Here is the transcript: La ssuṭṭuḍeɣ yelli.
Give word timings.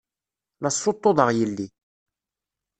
La 0.61 0.69
ssuṭṭuḍeɣ 0.75 1.29
yelli. 1.37 1.67